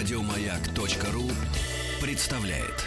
[0.00, 1.30] Радиомаяк.ру
[2.00, 2.86] представляет.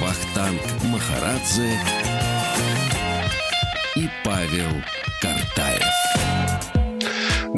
[0.00, 1.78] Вахтанг Махарадзе
[3.94, 4.82] и Павел.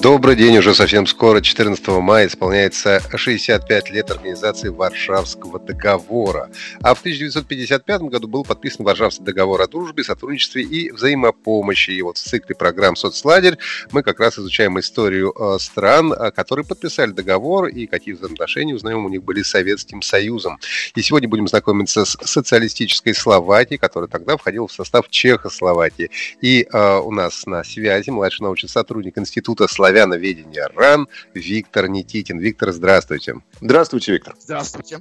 [0.00, 6.50] Добрый день, уже совсем скоро, 14 мая, исполняется 65 лет организации Варшавского договора.
[6.82, 11.90] А в 1955 году был подписан Варшавский договор о дружбе, сотрудничестве и взаимопомощи.
[11.90, 13.58] И вот в цикле программ «Соцлагерь»
[13.90, 19.04] мы как раз изучаем историю э, стран, э, которые подписали договор и какие взаимоотношения, узнаем,
[19.04, 20.60] у них были с Советским Союзом.
[20.94, 26.12] И сегодня будем знакомиться с социалистической Словакией, которая тогда входила в состав Чехословакии.
[26.40, 32.38] И э, у нас на связи младший научный сотрудник Института Словакии славяноведения РАН Виктор Никитин.
[32.38, 33.36] Виктор, здравствуйте.
[33.60, 34.34] Здравствуйте, Виктор.
[34.38, 35.00] Здравствуйте.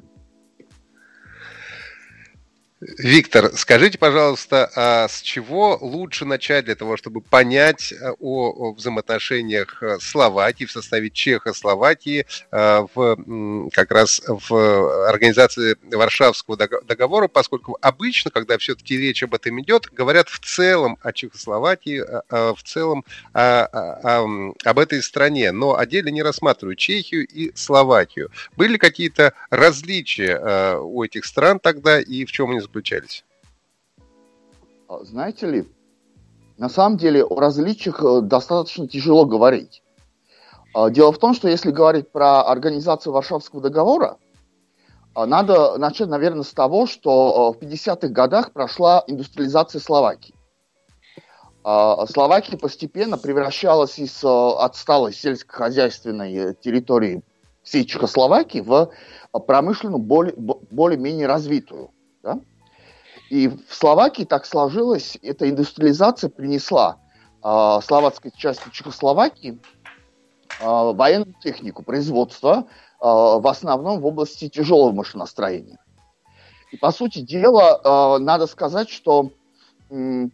[2.80, 9.82] Виктор, скажите, пожалуйста, а с чего лучше начать для того, чтобы понять э, о, взаимоотношениях
[9.82, 18.30] э, Словакии в составе Чехословакии э, в, как раз в организации Варшавского договора, поскольку обычно,
[18.30, 23.04] когда все-таки речь об этом идет, говорят в целом о Чехословакии, в целом
[23.34, 28.30] о, о, об этой стране, но отдельно не рассматривают Чехию и Словакию.
[28.56, 33.26] Были какие-то различия у этих стран тогда и в чем они заключались?
[34.88, 35.66] А, знаете ли,
[36.58, 39.84] на самом деле о различиях э, достаточно тяжело говорить.
[40.74, 44.18] А, дело в том, что если говорить про организацию Варшавского договора,
[45.14, 50.34] а, надо начать, наверное, с того, что в 50-х годах прошла индустриализация Словакии.
[51.64, 57.24] Словакия постепенно превращалась из отсталой сельскохозяйственной территории
[57.62, 58.90] всей Чехословакии в
[59.34, 61.92] промышленную, более, более-менее развитую.
[63.30, 66.98] И в Словакии так сложилось, эта индустриализация принесла
[67.44, 69.60] э, словацкой части Чехословакии
[70.60, 72.64] э, военную технику, производство, э,
[73.02, 75.78] в основном в области тяжелого машиностроения.
[76.72, 79.32] И по сути дела, э, надо сказать, что
[79.90, 80.28] э,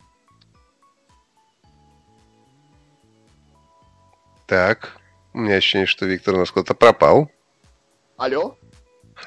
[4.45, 4.99] Так,
[5.33, 7.29] у меня ощущение, что Виктор у нас куда-то пропал.
[8.17, 8.55] Алло?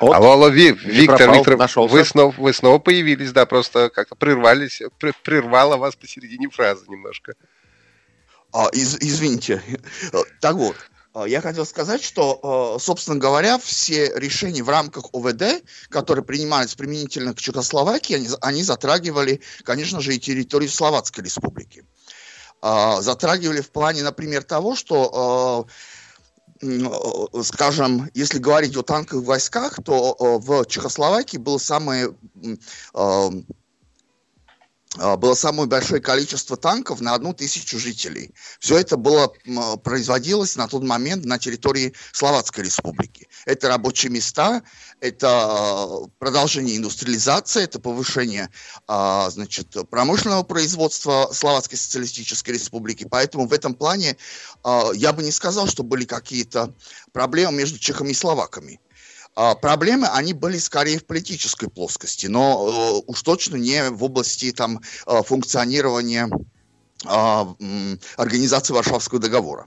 [0.01, 0.15] Вот.
[0.15, 1.95] Алло, алло, Ви, Виктор, пропал, Виктор, нашелся.
[1.95, 4.83] вы снова, вы снова появились, да, просто как-то прервались,
[5.23, 7.34] прервало вас посередине фразы немножко.
[8.53, 9.62] А, из, извините.
[10.41, 10.77] Так вот,
[11.15, 16.75] а, я хотел сказать, что, а, собственно говоря, все решения в рамках ОВД, которые принимались
[16.75, 21.84] применительно к Чехословакии, они, они затрагивали, конечно же, и территорию Словацкой Республики.
[22.61, 25.67] А, затрагивали в плане, например, того, что
[27.43, 32.15] скажем, если говорить о танковых войсках, то в Чехословакии было самое
[34.97, 38.34] было самое большое количество танков на одну тысячу жителей.
[38.61, 39.33] Все это было,
[39.83, 43.29] производилось на тот момент на территории Словацкой республики.
[43.45, 44.62] Это рабочие места,
[45.01, 48.51] это а, продолжение индустриализации, это повышение
[48.87, 53.07] а, значит, промышленного производства Словацкой социалистической республики.
[53.09, 54.17] Поэтому в этом плане
[54.95, 56.75] я бы не сказал, что были какие-то
[57.13, 58.81] проблемы между чехами и словаками.
[59.37, 64.51] А, проблемы, они были скорее в политической плоскости, но э, уж точно не в области
[64.51, 66.31] там, э, функционирования
[67.05, 67.55] а,
[68.17, 69.67] организации Варшавского договора.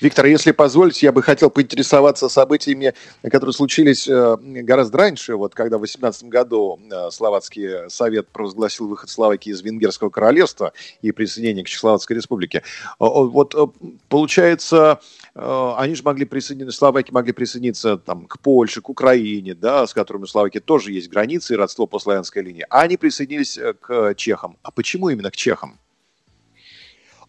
[0.00, 2.92] Виктор, если позволите, я бы хотел поинтересоваться событиями,
[3.22, 9.08] которые случились э, гораздо раньше, вот когда в 18 году э, Словацкий совет провозгласил выход
[9.08, 12.62] Словакии из Венгерского королевства и присоединение к Чехословацкой республике.
[12.98, 13.66] Вот э,
[14.08, 15.00] получается,
[15.34, 20.24] они же могли присоединиться, словаки могли присоединиться там, к Польше, к Украине, да, с которыми
[20.24, 24.58] у Словакии тоже есть границы и родство по славянской линии, а они присоединились к чехам.
[24.62, 25.80] А почему именно к чехам?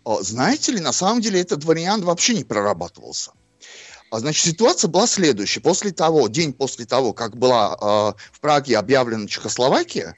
[0.05, 3.31] Знаете ли, на самом деле этот вариант вообще не прорабатывался.
[4.11, 5.61] А, значит, ситуация была следующая.
[5.61, 10.15] После того, день после того, как была э, в Праге объявлена Чехословакия,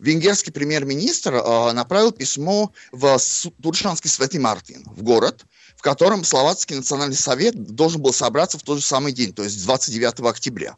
[0.00, 3.18] венгерский премьер-министр э, направил письмо в
[3.62, 8.78] Туршанский Святый Мартин, в город, в котором Словацкий национальный совет должен был собраться в тот
[8.78, 10.76] же самый день, то есть 29 октября.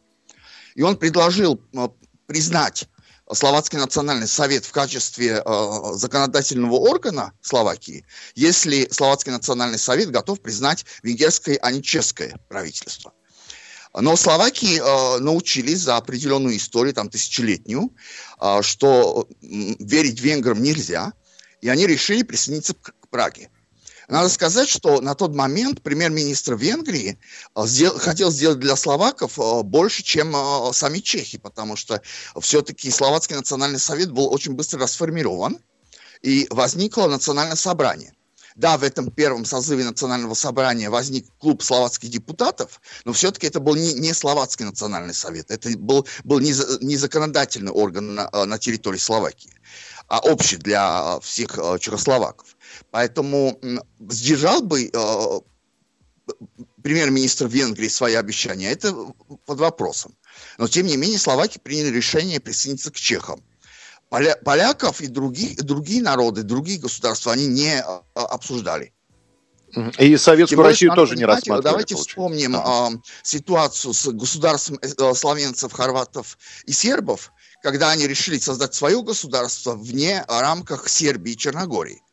[0.75, 1.87] И он предложил э,
[2.27, 2.87] признать
[3.31, 8.05] Словацкий национальный совет в качестве э, законодательного органа Словакии,
[8.35, 13.13] если Словацкий национальный совет готов признать венгерское, а не чешское правительство.
[13.93, 17.95] Но Словакии э, научились за определенную историю, там тысячелетнюю,
[18.41, 21.13] э, что верить венграм нельзя,
[21.61, 23.49] и они решили присоединиться к Праге.
[24.07, 27.17] Надо сказать, что на тот момент премьер-министр Венгрии
[27.55, 32.01] э, сдел, хотел сделать для словаков э, больше, чем э, сами чехи, потому что
[32.39, 35.57] все-таки Словацкий национальный совет был очень быстро расформирован,
[36.21, 38.13] и возникло национальное собрание.
[38.55, 43.75] Да, в этом первом созыве национального собрания возник клуб словацких депутатов, но все-таки это был
[43.75, 46.53] не, не словацкий национальный совет, это был, был не,
[46.85, 49.55] не законодательный орган на, на территории Словакии,
[50.07, 52.55] а общий для всех чехословаков.
[52.91, 53.59] Поэтому
[54.09, 55.39] сдержал бы э,
[56.81, 58.93] премьер-министр Венгрии свои обещания, это
[59.45, 60.15] под вопросом.
[60.57, 63.43] Но, тем не менее, словаки приняли решение присоединиться к чехам.
[64.09, 67.83] Поля, поляков и других, другие народы, другие государства они не э,
[68.13, 68.93] обсуждали.
[69.97, 71.63] И Советскую более, Россию тоже не рассматривали.
[71.63, 72.09] Давайте получается.
[72.09, 77.31] вспомним э, ситуацию с государством э, славянцев, хорватов и сербов,
[77.63, 82.03] когда они решили создать свое государство вне рамках Сербии и Черногории.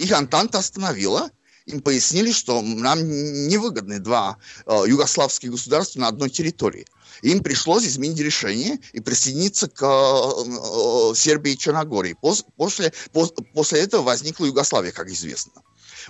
[0.00, 1.30] Их Антанта остановила,
[1.66, 3.06] им пояснили, что нам
[3.48, 6.86] невыгодны два э, югославских государства на одной территории.
[7.20, 12.16] Им пришлось изменить решение и присоединиться к э, Сербии и Черногории.
[12.18, 15.52] Пос, после, пос, после этого возникла Югославия, как известно.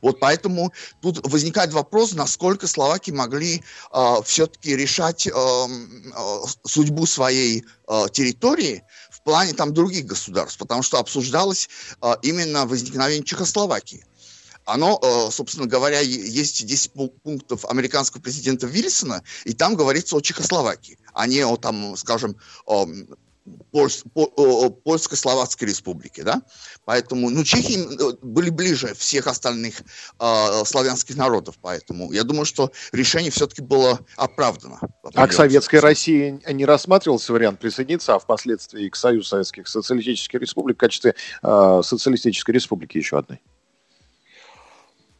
[0.02, 7.64] Вот поэтому тут возникает вопрос, насколько словаки могли э, все-таки решать э, э, судьбу своей
[7.88, 11.68] э, территории в плане там других государств, потому что обсуждалось
[12.02, 14.04] э, именно возникновение Чехословакии.
[14.66, 15.00] Оно,
[15.32, 16.92] собственно говоря, есть 10
[17.24, 22.36] пунктов американского президента Вильсона, и там говорится о Чехословакии, а не о, там, скажем,
[23.72, 26.42] Польско-Словацкой республики, да,
[26.84, 29.80] поэтому, ну, чехи э, были ближе всех остальных
[30.18, 34.80] э, славянских народов, поэтому я думаю, что решение все-таки было оправдано.
[35.14, 40.76] А к Советской России не рассматривался вариант присоединиться, а впоследствии к Союзу Советских Социалистических Республик
[40.76, 43.40] в качестве э, социалистической республики еще одной?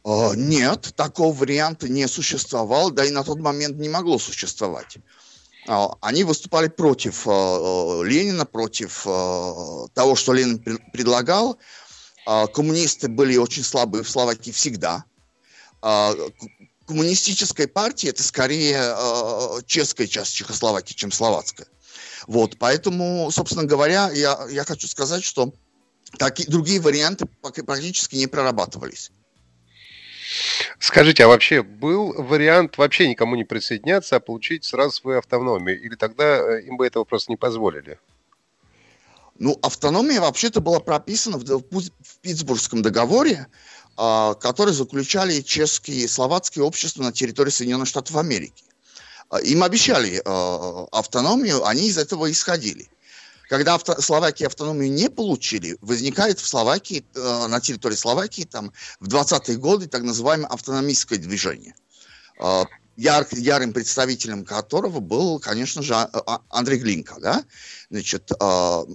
[0.03, 4.97] Э, нет, такого варианта не существовал, да и на тот момент не могло существовать.
[5.67, 10.59] А, они выступали против э, э, Ленина, против э, того, что Ленин
[10.91, 11.57] предлагал.
[12.25, 15.05] А, коммунисты были очень слабые в Словакии всегда.
[15.81, 16.13] А,
[16.87, 18.95] коммунистическая партия это скорее
[19.65, 21.67] чешская часть Чехословакии, чем словацкая.
[22.27, 25.53] Вот, поэтому, собственно говоря, я, я хочу сказать, что
[26.17, 29.11] такие, другие варианты практически не прорабатывались.
[30.79, 35.81] Скажите, а вообще был вариант вообще никому не присоединяться, а получить сразу свою автономию?
[35.81, 37.99] Или тогда э, им бы этого просто не позволили?
[39.39, 43.47] Ну, автономия вообще-то была прописана в, в Питтсбургском договоре,
[43.97, 48.63] э, который заключали чешские и словацкие общества на территории Соединенных Штатов Америки.
[49.29, 52.87] А, им обещали э, автономию, они из этого исходили.
[53.51, 58.71] Когда авто, Словакии автономию не получили, возникает в Словакии, э, на территории Словакии, там,
[59.01, 61.75] в 20-е годы так называемое автономистское движение.
[62.39, 62.63] Э,
[62.95, 67.19] яр, ярым представителем которого был, конечно же, а, а, Андрей Глинка.
[67.19, 67.43] Да?
[67.89, 68.85] Значит, э,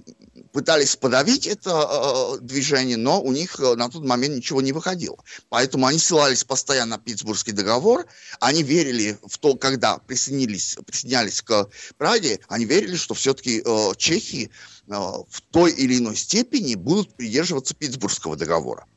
[0.57, 5.15] пытались подавить это э, движение, но у них э, на тот момент ничего не выходило.
[5.49, 8.07] Поэтому они ссылались постоянно на Питтсбургский договор.
[8.39, 11.69] Они верили в то, когда присоединились, присоединялись к
[11.99, 14.49] Праге, они верили, что все-таки э, чехи
[14.87, 18.87] э, в той или иной степени будут придерживаться Питтсбургского договора.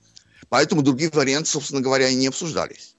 [0.49, 2.97] Поэтому другие варианты, собственно говоря, и не обсуждались.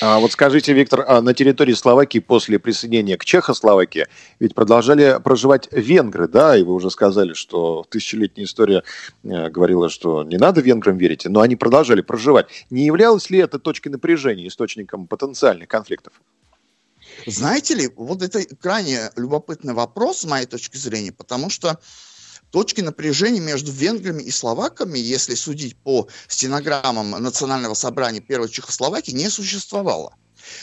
[0.00, 4.06] А вот скажите, Виктор, а на территории Словакии после присоединения к Чехословакии
[4.40, 8.82] ведь продолжали проживать венгры, да, и вы уже сказали, что тысячелетняя история
[9.22, 12.46] э, говорила, что не надо венграм верить, но они продолжали проживать.
[12.70, 16.14] Не являлось ли это точкой напряжения, источником потенциальных конфликтов?
[17.26, 21.78] Знаете ли, вот это крайне любопытный вопрос с моей точки зрения, потому что
[22.54, 29.28] Точки напряжения между венграми и словаками, если судить по стенограммам Национального собрания Первой Чехословакии, не
[29.28, 30.14] существовало.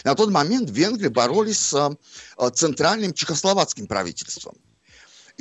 [0.06, 1.98] На тот момент венгры боролись с
[2.38, 4.56] э, центральным чехословацким правительством.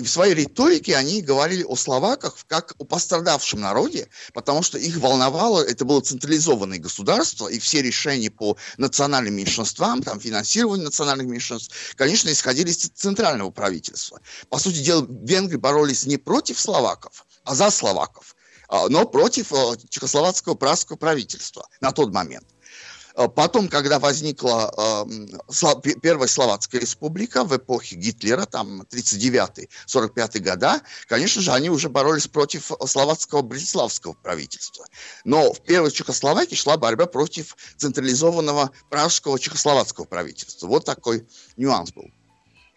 [0.00, 4.96] И в своей риторике они говорили о словаках как о пострадавшем народе, потому что их
[4.96, 11.94] волновало, это было централизованное государство, и все решения по национальным меньшинствам, там, финансирование национальных меньшинств,
[11.96, 14.22] конечно, исходили из центрального правительства.
[14.48, 18.34] По сути дела, венгры боролись не против словаков, а за словаков
[18.70, 22.46] а, но против э, чехословацкого пражского правительства на тот момент.
[23.20, 24.72] Э, потом, когда возникла
[25.06, 32.28] э, Первая Словацкая Республика в эпохе Гитлера, там 39-45 года, конечно же, они уже боролись
[32.28, 34.86] против словацкого братиславского правительства.
[35.24, 40.66] Но в Первой Чехословакии шла борьба против централизованного пражского чехословацкого правительства.
[40.66, 41.26] Вот такой
[41.58, 42.10] нюанс был.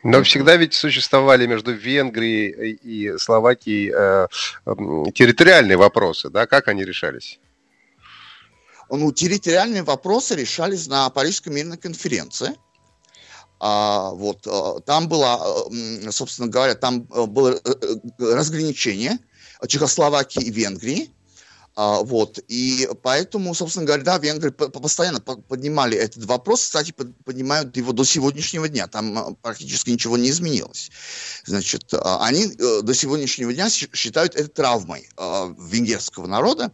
[0.04, 4.28] Но всегда ведь существовали между Венгрией и Словакией э,
[5.14, 7.40] территориальные вопросы, да, как они решались?
[8.90, 12.56] Ну, территориальные вопросы решались на Парижской мирной конференции.
[13.60, 15.70] А, вот, а, там было,
[16.12, 17.60] собственно говоря, там было
[18.18, 19.20] разграничение
[19.68, 21.10] Чехословакии и Венгрии.
[21.76, 27.94] А, вот, и поэтому, собственно говоря, да, венгры постоянно поднимали этот вопрос, кстати, поднимают его
[27.94, 30.92] до сегодняшнего дня, там а, практически ничего не изменилось.
[31.46, 36.72] Значит, а, они э, до сегодняшнего дня считают это травмой венгерского народа,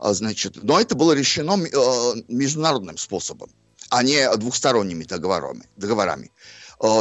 [0.00, 3.50] значит, но это было решено э, международным способом,
[3.90, 5.68] а не двухсторонними договорами.
[5.76, 6.30] договорами.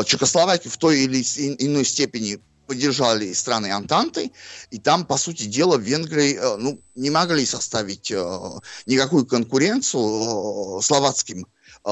[0.06, 1.22] Чехословакия в той или
[1.60, 4.32] иной степени поддержали страны Антанты,
[4.72, 8.50] и там, по сути дела, Венгрии э, ну, не могли составить э,
[8.86, 11.48] никакую конкуренцию э, словацким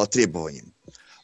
[0.10, 0.74] требованиям.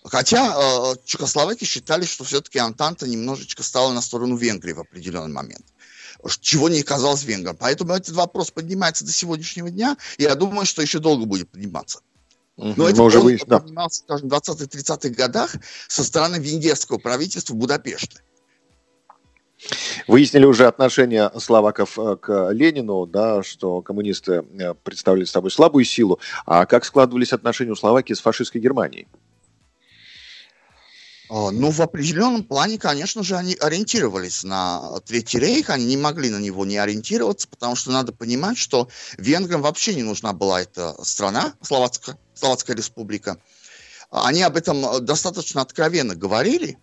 [0.03, 5.65] Хотя Чехословаки считали, что все-таки Антанта немножечко стала на сторону Венгрии в определенный момент
[6.39, 7.55] чего не казалось венграм.
[7.55, 11.99] Поэтому этот вопрос поднимается до сегодняшнего дня, и я думаю, что еще долго будет подниматься.
[12.57, 15.55] Но Мы это уже поднимался, скажем, в 20-30-х годах
[15.87, 18.21] со стороны венгерского правительства Будапешта.
[20.07, 26.19] Выяснили уже отношение словаков э, к Ленину, да, что коммунисты э, представляли собой слабую силу.
[26.45, 29.07] А как складывались отношения у Словакии с фашистской Германией?
[31.29, 36.29] А, ну, в определенном плане, конечно же, они ориентировались на Третий рейх, они не могли
[36.29, 40.95] на него не ориентироваться, потому что надо понимать, что венграм вообще не нужна была эта
[41.03, 43.37] страна, Словацкая, Словацкая республика.
[44.09, 46.77] Они об этом достаточно откровенно говорили,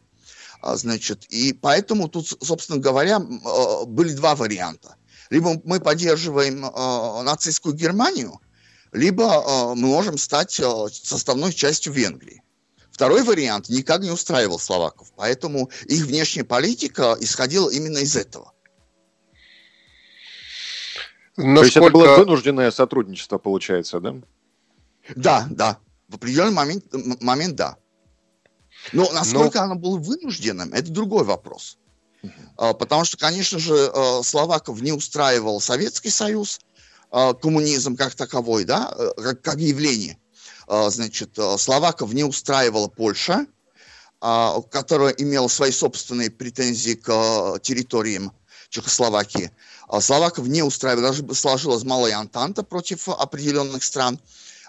[0.61, 4.97] а, значит, и поэтому тут, собственно говоря, а, были два варианта.
[5.31, 6.61] Либо мы поддерживаем
[7.25, 8.41] нацистскую Германию,
[8.93, 10.61] либо мы можем стать
[10.93, 12.43] составной частью Венгрии.
[12.95, 18.53] Второй вариант никак не устраивал словаков, поэтому их внешняя политика исходила именно из этого.
[21.37, 21.59] Насколько...
[21.59, 24.15] То есть это было вынужденное сотрудничество, получается, да?
[25.17, 25.79] Да, да.
[26.07, 26.85] В определенный момент,
[27.21, 27.79] момент да.
[28.93, 29.65] Но насколько Но...
[29.65, 31.79] оно было вынужденным, это другой вопрос.
[32.23, 32.75] Uh-huh.
[32.75, 36.61] Потому что, конечно же, э, словаков не устраивал Советский Союз,
[37.11, 40.17] э, коммунизм как таковой, да, э, как явление.
[40.67, 43.47] Значит, словаков не устраивала Польша,
[44.21, 48.33] которая имела свои собственные претензии к территориям
[48.71, 49.51] Чехословакии.
[50.01, 54.19] Словаков не устраивала, даже сложилась малая антанта против определенных стран,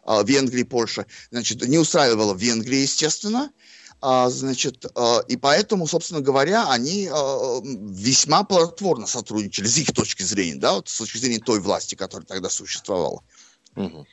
[0.05, 1.05] Венгрии, Польша.
[1.31, 3.51] Значит, не устраивала Венгрия, естественно,
[4.01, 10.21] а, значит, а, и поэтому, собственно говоря, они а, весьма плодотворно сотрудничали с их точки
[10.21, 13.23] зрения, да, вот с точки зрения той власти, которая тогда существовала.
[13.75, 14.05] Угу.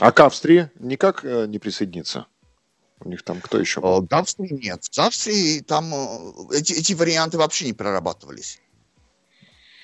[0.00, 2.26] А к Австрии никак э, не присоединиться?
[3.00, 3.80] У них там кто еще?
[3.80, 4.06] Был?
[4.06, 4.84] К Австрии нет.
[4.94, 8.60] К Австрии там э, эти, эти варианты вообще не прорабатывались.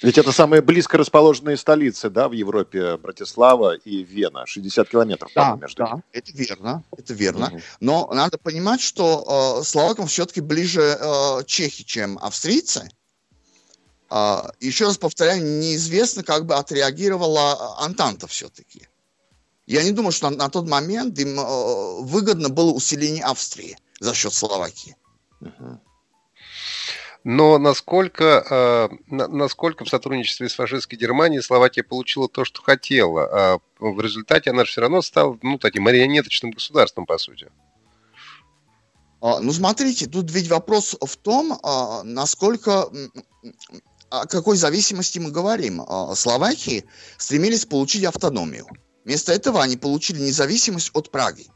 [0.02, 5.56] Ведь это самые близко расположенные столицы, да, в Европе, Братислава и Вена, 60 километров да,
[5.56, 7.46] между да, это верно, это верно.
[7.46, 7.60] Угу.
[7.80, 12.90] Но надо понимать, что э, словакам все-таки ближе э, чехи, чем австрийцы.
[14.10, 18.86] Э, еще раз повторяю, неизвестно, как бы отреагировала Антанта все-таки.
[19.66, 24.14] Я не думаю, что на, на тот момент им э, выгодно было усиление Австрии за
[24.14, 24.96] счет Словакии.
[27.24, 33.58] Но насколько, э, насколько в сотрудничестве с фашистской Германией Словакия получила то, что хотела, а
[33.78, 37.48] в результате она же все равно стала ну, таким марионеточным государством, по сути.
[39.22, 42.90] А, ну, смотрите, тут ведь вопрос в том, а, насколько,
[44.10, 45.80] о какой зависимости мы говорим.
[45.80, 46.84] А, Словакии
[47.16, 48.66] стремились получить автономию.
[49.04, 51.46] Вместо этого они получили независимость от Праги,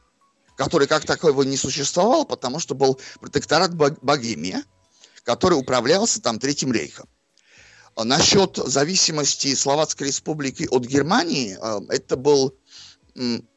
[0.57, 4.65] который как таковой не существовал, потому что был протекторат Богемия,
[5.25, 7.09] который управлялся там Третьим рейхом.
[7.97, 12.55] А насчет зависимости Словацкой республики от Германии, э, это был,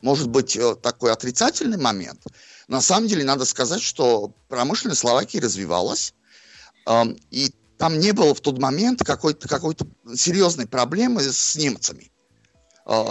[0.02, 2.24] может быть, э, такой отрицательный момент.
[2.68, 6.16] На самом деле, надо сказать, что промышленность Словакии развивалась,
[6.88, 9.76] э, и там не было в тот момент какой-то какой
[10.16, 12.11] серьезной проблемы с немцами,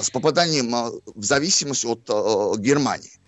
[0.03, 0.71] с попаданием
[1.07, 2.07] в зависимость от
[2.59, 3.19] Германии.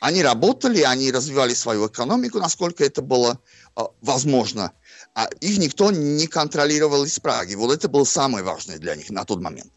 [0.00, 3.40] Они работали, они развивали свою экономику, насколько это было
[4.00, 4.72] возможно.
[5.14, 7.54] А их никто не контролировал из Праги.
[7.54, 9.72] Вот это было самое важное для них на тот момент.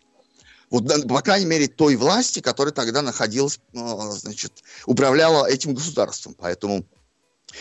[0.71, 6.35] Вот, по крайней мере, той власти, которая тогда находилась, значит, управляла этим государством.
[6.39, 6.85] Поэтому,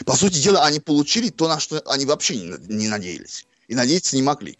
[0.06, 3.46] по сути дела, они получили то, на что они вообще не надеялись.
[3.68, 4.58] И надеяться не могли.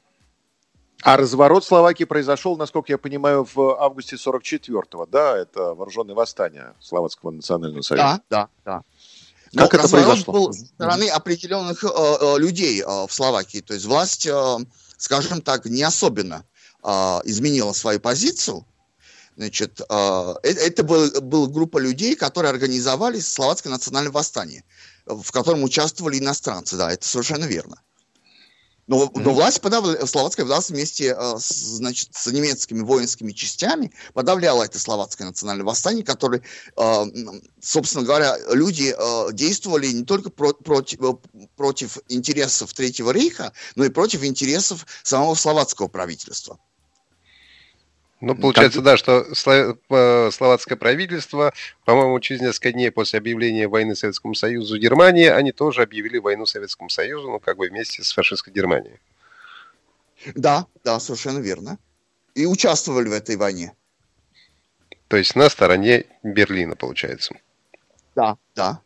[1.05, 5.37] А разворот Словакии произошел, насколько я понимаю, в августе 44-го, да?
[5.37, 8.23] Это вооруженное восстание Словацкого национального союза.
[8.31, 8.83] Да, да,
[9.53, 9.63] да.
[9.63, 10.33] Как Но это произошло?
[10.33, 13.61] был со стороны определенных э, э, людей э, в Словакии.
[13.61, 14.57] То есть власть, э,
[14.97, 16.47] скажем так, не особенно
[16.83, 16.89] э,
[17.25, 18.65] изменила свою позицию.
[19.37, 24.63] Значит, это была, была группа людей, которые организовали словацкое национальное восстание,
[25.07, 27.83] в котором участвовали иностранцы, да, это совершенно верно.
[28.87, 34.65] Но, но власть подавляла, словацкая власть вместе э, с, значит, с немецкими воинскими частями подавляла
[34.65, 36.43] это словацкое национальное восстание, которое,
[36.77, 37.05] э,
[37.63, 40.99] собственно говоря, люди э, действовали не только про, против,
[41.57, 46.59] против интересов Третьего рейха, но и против интересов самого словацкого правительства.
[48.25, 48.85] Ну, получается, как...
[48.85, 49.27] да, что
[49.91, 51.53] э, словацкое правительство,
[51.85, 56.89] по-моему, через несколько дней после объявления войны Советскому Союзу Германии, они тоже объявили войну Советскому
[56.89, 58.99] Союзу, ну, как бы вместе с фашистской Германией.
[60.35, 61.79] Да, да, совершенно верно.
[62.35, 63.75] И участвовали в этой войне.
[65.09, 67.35] То есть на стороне Берлина, получается.
[68.15, 68.81] Да, да.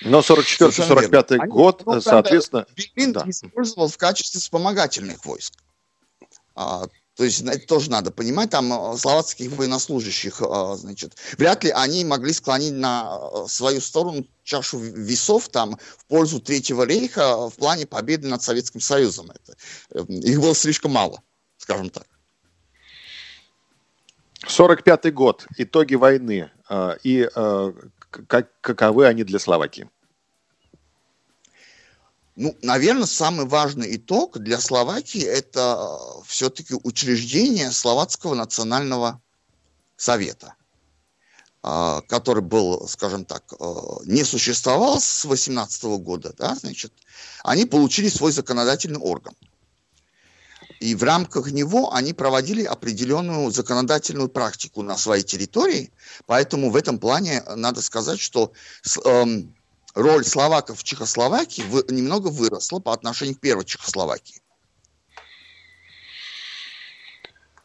[0.00, 2.66] Но 44-45 год, ну, соответственно...
[2.74, 3.24] Берлин да.
[3.26, 5.52] использовал в качестве вспомогательных войск.
[6.54, 6.86] А,
[7.18, 12.04] то есть это тоже надо понимать, там э, словацких военнослужащих, э, значит, вряд ли они
[12.04, 17.88] могли склонить на э, свою сторону чашу весов там в пользу Третьего рейха в плане
[17.88, 19.32] победы над Советским Союзом.
[19.32, 21.20] Это, их было слишком мало,
[21.56, 22.06] скажем так.
[24.46, 26.52] 45-й год, итоги войны.
[27.02, 27.28] И
[28.28, 29.90] как, каковы они для Словакии?
[32.40, 39.20] Ну, наверное, самый важный итог для Словакии– это э, все-таки учреждение Словацкого национального
[39.96, 40.54] совета,
[41.64, 43.64] э, который был, скажем так, э,
[44.04, 46.92] не существовал с 18 года, да, значит,
[47.42, 49.34] они получили свой законодательный орган.
[50.78, 55.90] И в рамках него они проводили определенную законодательную практику на своей территории,
[56.26, 58.52] поэтому в этом плане надо сказать, что
[59.04, 59.52] эм,
[59.94, 64.40] роль словаков в Чехословакии немного выросла по отношению к первой Чехословакии.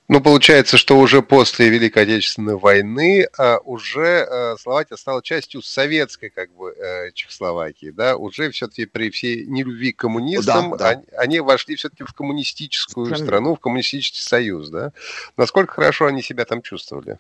[0.10, 6.30] Ну, получается, что уже после Великой Отечественной войны а, уже а, Словакия стала частью советской
[6.30, 10.90] как бы а, Чехословакии, да, уже все-таки при всей нелюбви к коммунистам да, да.
[10.90, 13.28] Они, они вошли все-таки в коммунистическую Совершенно.
[13.28, 14.92] страну, в коммунистический союз, да.
[15.38, 17.18] Насколько хорошо они себя там чувствовали?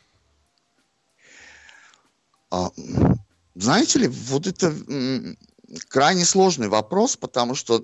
[3.55, 4.73] Знаете ли, вот это
[5.89, 7.83] крайне сложный вопрос, потому что,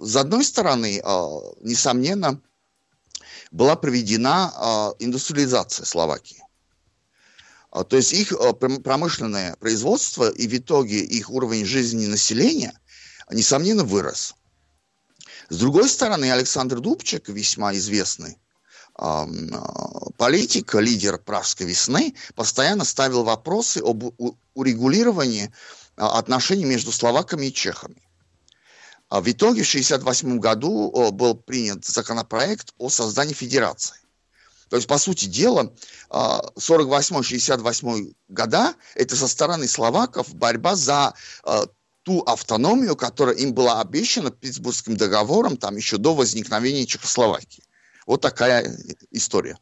[0.00, 2.40] с одной стороны, а, несомненно,
[3.50, 6.42] была проведена а, индустриализация Словакии.
[7.70, 8.32] А, то есть их
[8.82, 12.78] промышленное производство и в итоге их уровень жизни населения,
[13.30, 14.34] несомненно, вырос.
[15.48, 18.38] С другой стороны, Александр Дубчик, весьма известный
[20.16, 24.04] политик, лидер Пражской весны, постоянно ставил вопросы об
[24.54, 25.52] урегулировании
[25.96, 28.02] а, отношений между словаками и чехами.
[29.08, 33.96] А в итоге в 1968 году был принят законопроект о создании федерации.
[34.68, 35.72] То есть, по сути дела,
[36.10, 41.14] 48-68 а, года– это со стороны словаков борьба за
[42.02, 47.64] ту автономию, которая им была обещана Питтсбургским договором там еще до возникновения Чехословакии.
[48.06, 48.64] Вот такая
[49.10, 49.56] история.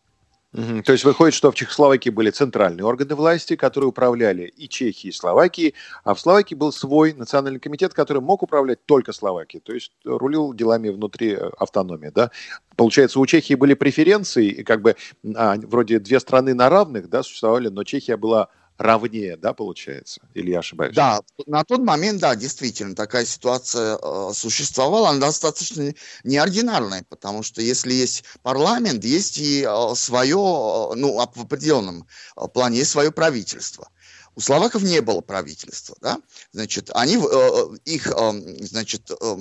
[0.54, 0.82] Угу.
[0.82, 5.14] То есть выходит, что в Чехословакии были центральные органы власти, которые управляли и Чехией, и
[5.14, 5.74] Словакией,
[6.04, 10.54] а в Словакии был свой национальный комитет, который мог управлять только Словакией, то есть рулил
[10.54, 12.10] делами внутри э, автономии.
[12.14, 12.30] Да?
[12.76, 14.96] Получается, у Чехии были преференции, и как бы
[15.36, 18.48] а, вроде две страны на равных да, существовали, но Чехия была
[18.78, 20.20] равнее, да, получается?
[20.34, 20.94] Или я ошибаюсь?
[20.94, 25.10] Да, на тот момент, да, действительно, такая ситуация э, существовала.
[25.10, 25.92] Она достаточно
[26.24, 32.48] неординарная, потому что если есть парламент, есть и э, свое, э, ну, в определенном э,
[32.48, 33.90] плане, есть свое правительство.
[34.36, 36.20] У словаков не было правительства, да,
[36.52, 39.36] значит, они, э, э их, э, значит, э,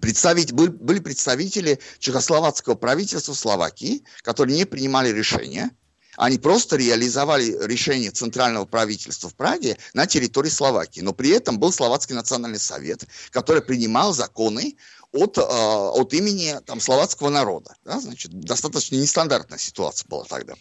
[0.00, 5.70] представить, были представители чехословацкого правительства Словакии, которые не принимали решения,
[6.18, 11.00] они просто реализовали решение центрального правительства в Праге на территории Словакии.
[11.00, 14.76] Но при этом был Словацкий национальный совет, который принимал законы
[15.12, 17.74] от, э, от имени там, словацкого народа.
[17.84, 18.00] Да?
[18.00, 20.54] Значит, достаточно нестандартная ситуация была тогда.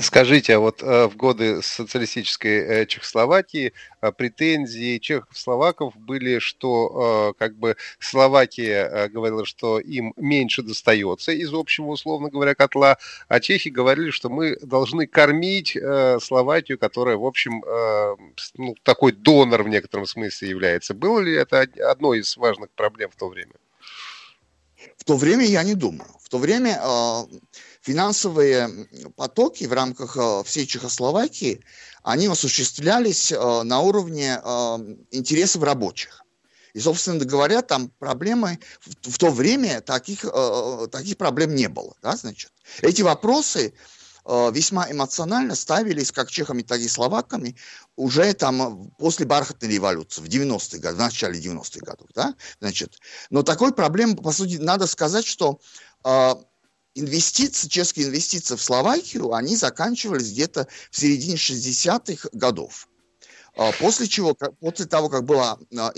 [0.00, 7.34] Скажите, а вот э, в годы социалистической э, Чехословакии э, претензии чехов словаков были, что
[7.38, 13.68] как бы Словакия говорила, что им меньше достается из общего, условно говоря, котла, а чехи
[13.68, 15.76] говорили, что мы должны кормить
[16.20, 17.62] Словакию, которая, в общем,
[18.54, 20.94] ну, такой донор в некотором смысле является.
[20.94, 23.54] Было ли это одной из важных проблем в то время?
[24.96, 26.10] В то время я не думаю.
[26.20, 26.80] В то время
[27.80, 31.64] финансовые потоки в рамках э, всей Чехословакии,
[32.02, 34.78] они осуществлялись э, на уровне э,
[35.10, 36.22] интересов рабочих.
[36.72, 40.24] И, собственно говоря, там проблемы в, то время таких,
[40.92, 41.96] таких проблем не было.
[42.00, 42.52] Да, значит.
[42.80, 43.74] Эти вопросы
[44.24, 47.56] весьма эмоционально ставились как чехами, так и словаками
[47.96, 52.06] уже там после бархатной революции, в 90-е годы, в начале 90-х годов.
[52.14, 52.36] Да?
[52.60, 55.58] Значит, но такой проблемы, по сути, надо сказать, что
[57.00, 62.88] инвестиции, чешские инвестиции в Словакию, они заканчивались где-то в середине 60-х годов.
[63.56, 65.92] А, после чего, после того, как была а,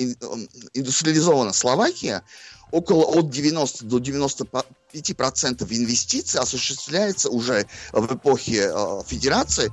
[0.75, 2.23] индустриализована Словакия,
[2.71, 9.71] около от 90 до 95 процентов инвестиций осуществляется уже в эпохе э, Федерации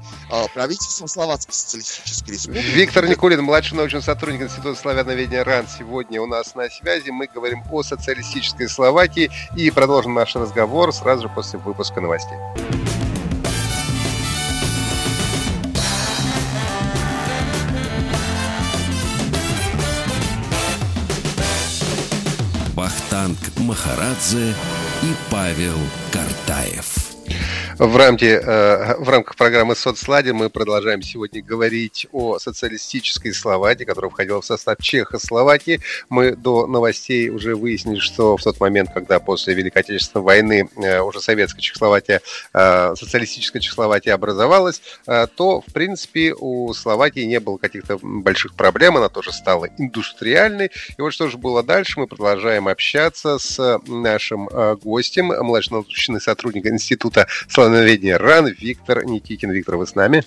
[0.53, 2.65] правительством Словацкой Социалистической Республики.
[2.65, 7.09] Виктор Никулин, младший научный сотрудник Института славяноведения РАН, сегодня у нас на связи.
[7.09, 12.37] Мы говорим о социалистической Словакии и продолжим наш разговор сразу же после выпуска новостей.
[23.29, 24.53] Вахтанг Махарадзе
[25.03, 25.77] и Павел
[26.11, 26.98] Картаев.
[27.79, 34.11] В, рамке, э, в рамках программы «Соцлади» мы продолжаем сегодня говорить о социалистической Словакии, которая
[34.11, 35.79] входила в состав Чехословакии.
[36.09, 40.99] Мы до новостей уже выяснили, что в тот момент, когда после Великой Отечественной войны э,
[40.99, 42.19] уже советская Чехословакия,
[42.53, 49.07] э, социалистическая Чехословакия образовалась, то, в принципе, у Словакии не было каких-то больших проблем, она
[49.07, 50.69] тоже стала индустриальной.
[50.97, 54.49] И вот что же было дальше, мы продолжаем общаться с нашим
[54.83, 57.25] гостем, младший научный сотрудник Института
[57.69, 59.51] славяноведения РАН Виктор Никитин.
[59.51, 60.23] Виктор, вы с нами?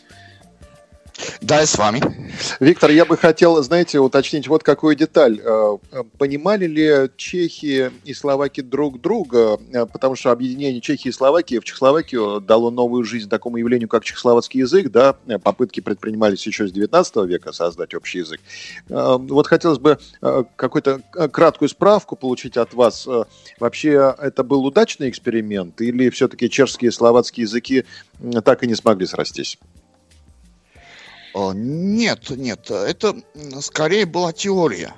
[1.41, 2.01] Да, я с вами.
[2.61, 5.41] Виктор, я бы хотел, знаете, уточнить вот какую деталь.
[5.43, 5.77] Э,
[6.19, 9.59] понимали ли чехи и словаки друг друга?
[9.73, 14.05] Э, потому что объединение Чехии и Словакии в Чехословакию дало новую жизнь такому явлению, как
[14.05, 14.91] чехословацкий язык.
[14.91, 15.17] Да?
[15.43, 18.41] Попытки предпринимались еще с 19 века создать общий язык.
[18.89, 19.99] Э, вот хотелось бы
[20.57, 21.01] какую-то
[21.33, 23.07] краткую справку получить от вас.
[23.59, 27.85] Вообще, это был удачный эксперимент или все-таки чешские и словацкие языки
[28.45, 29.59] так и не смогли срастись?
[31.35, 33.17] А, нет, нет, это
[33.61, 34.95] скорее была теория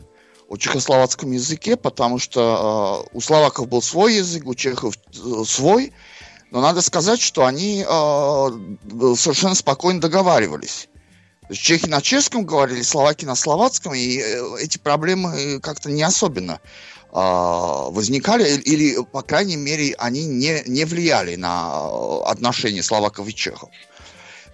[0.48, 5.92] о чехословацком языке, потому что э, у словаков был свой язык, у чехов э, свой,
[6.50, 7.84] но надо сказать, что они э,
[9.16, 10.88] совершенно спокойно договаривались.
[11.50, 17.08] чехи на чешском говорили, словаки на словацком, и э, эти проблемы как-то не особенно э,
[17.12, 23.70] возникали, или, по крайней мере, они не, не влияли на отношения словаков и чехов.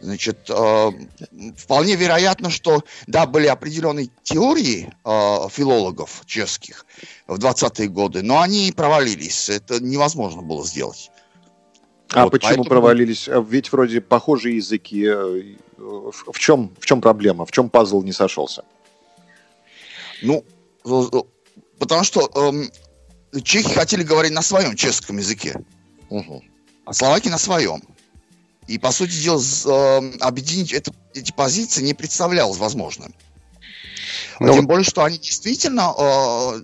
[0.01, 0.91] Значит, э,
[1.57, 6.87] вполне вероятно, что, да, были определенные теории э, филологов чешских
[7.27, 9.51] в 20-е годы, но они провалились.
[9.51, 11.11] Это невозможно было сделать.
[12.13, 12.69] А вот, почему поэтому...
[12.69, 13.29] провалились?
[13.29, 15.05] А ведь вроде похожие языки.
[15.07, 15.43] Э,
[15.77, 17.45] в чем, в чем проблема?
[17.45, 18.65] В чем пазл не сошелся?
[20.23, 20.45] Ну,
[20.85, 21.19] э, э,
[21.79, 22.31] потому что
[23.33, 25.63] э, чехи хотели говорить на своем чешском языке,
[26.09, 26.43] угу.
[26.85, 27.83] а словаки на своем.
[28.71, 33.13] И, по сути дела, э, объединить это, эти позиции не представлялось возможным.
[34.39, 34.55] Но...
[34.55, 36.61] Тем более, что они действительно э,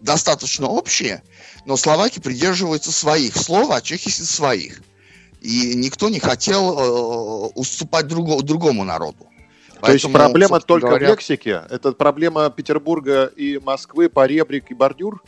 [0.00, 1.22] достаточно общие,
[1.66, 4.80] но словаки придерживаются своих слов, а чехи своих.
[5.42, 9.28] И никто не хотел э, уступать другу, другому народу.
[9.74, 11.08] То Поэтому, есть проблема только говоря...
[11.08, 11.64] в лексике?
[11.68, 15.22] Это проблема Петербурга и Москвы, поребрик и бордюр?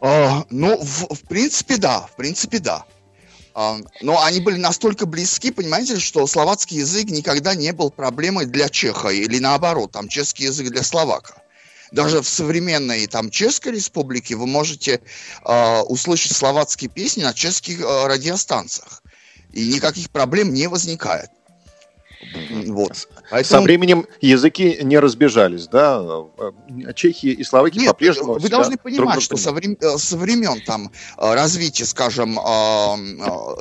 [0.00, 2.00] Uh, ну, в, в принципе, да.
[2.00, 2.86] В принципе, да.
[3.54, 9.08] Но они были настолько близки, понимаете, что словацкий язык никогда не был проблемой для чеха,
[9.08, 11.42] или наоборот, там чешский язык для словака.
[11.92, 15.02] Даже в современной там Чешской республике вы можете
[15.44, 19.02] э, услышать словацкие песни на чешских э, радиостанциях.
[19.52, 21.28] И никаких проблем не возникает.
[22.66, 23.08] Вот.
[23.30, 23.60] Поэтому...
[23.60, 26.02] Со временем языки не разбежались, да?
[26.94, 28.38] Чехия и Словакия по-прежнему...
[28.38, 32.42] Вы должны понимать, что со, времен, э, со времен там, э, развития, скажем, э,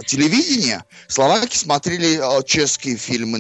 [0.06, 3.40] телевидения, словаки смотрели чешские фильмы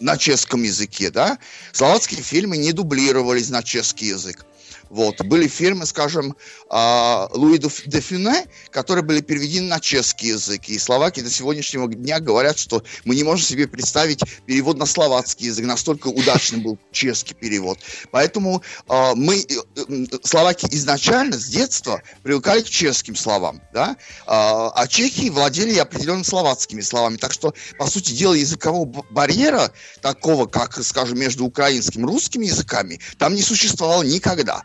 [0.00, 1.38] на чешском языке, да?
[1.72, 4.44] Словацкие фильмы не дублировались на чешский язык.
[4.90, 5.22] Вот.
[5.24, 6.36] Были фильмы, скажем,
[6.70, 10.68] а, Луи де Фюне, которые были переведены на чешский язык.
[10.68, 15.46] И словаки до сегодняшнего дня говорят, что мы не можем себе представить перевод на словацкий
[15.46, 15.66] язык.
[15.66, 17.78] Настолько удачный был чешский перевод.
[18.10, 23.60] Поэтому а, мы, э, словаки изначально с детства привыкали к чешским словам.
[23.72, 23.96] Да?
[24.26, 27.16] А, а чехи владели определенными словацкими словами.
[27.16, 29.70] Так что, по сути дела, языкового барьера,
[30.00, 34.62] такого, как, скажем, между украинским и русскими языками, там не существовало никогда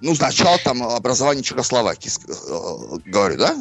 [0.00, 3.56] ну, сначала там образование Чехословакии, э, говорю, да?